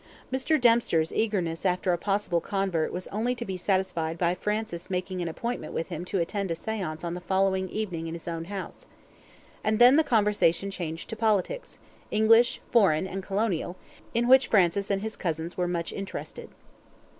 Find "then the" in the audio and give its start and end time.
9.77-10.03